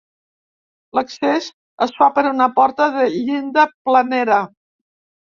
L'accés 0.99 1.51
es 1.87 1.95
fa 1.99 2.09
per 2.17 2.25
una 2.31 2.49
porta 2.57 2.91
de 2.99 3.07
llinda 3.19 3.71
planera. 3.89 4.45